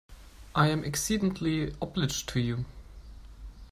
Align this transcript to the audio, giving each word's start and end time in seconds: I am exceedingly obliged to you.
I 0.55 0.69
am 0.69 0.83
exceedingly 0.83 1.75
obliged 1.79 2.27
to 2.29 2.39
you. 2.39 2.65